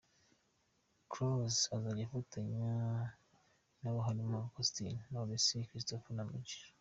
Close 1.11 1.61
azajya 1.75 2.03
afatanya 2.07 2.67
nabo 3.81 3.99
harimo 4.07 4.35
Uncle 4.41 4.57
Austin, 4.61 4.89
Knowless, 5.07 5.47
Christopher, 5.69 6.13
Ama 6.23 6.37
G. 6.45 6.47